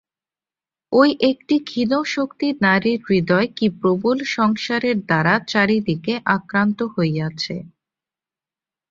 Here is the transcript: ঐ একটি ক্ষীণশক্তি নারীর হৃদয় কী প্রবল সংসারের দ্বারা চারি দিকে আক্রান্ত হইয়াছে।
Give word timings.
ঐ 0.91 1.01
একটি 1.29 1.55
ক্ষীণশক্তি 1.65 2.47
নারীর 2.61 2.99
হৃদয় 3.07 3.47
কী 3.57 3.67
প্রবল 3.79 4.17
সংসারের 4.35 4.97
দ্বারা 5.01 5.33
চারি 5.47 5.77
দিকে 5.87 6.13
আক্রান্ত 6.35 6.79
হইয়াছে। 6.95 7.55